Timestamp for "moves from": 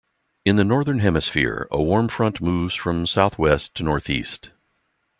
2.41-3.05